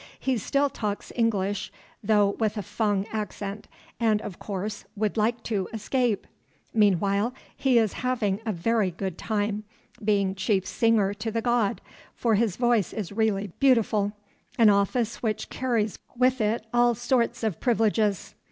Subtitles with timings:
[0.19, 3.67] He still talks English, though with a Fung accent,
[3.99, 6.25] and, of course, would like to escape.
[6.73, 9.63] Meanwhile, he is having a very good time,
[10.03, 11.81] being chief singer to the god,
[12.15, 14.13] for his voice is really beautiful,
[14.57, 18.33] an office which carries with it all sorts of privileges.